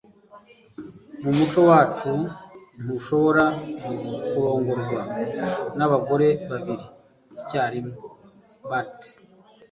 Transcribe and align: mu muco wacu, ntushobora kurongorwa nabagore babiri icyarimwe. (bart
mu 1.23 1.31
muco 1.37 1.59
wacu, 1.69 2.11
ntushobora 2.81 3.45
kurongorwa 4.29 5.01
nabagore 5.77 6.27
babiri 6.49 6.85
icyarimwe. 7.41 7.95
(bart 8.69 8.99